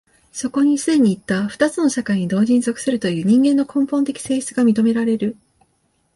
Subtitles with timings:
[0.31, 5.37] そこに既にいった二つの社会に同時に属するという人間の根本的性質が認められる。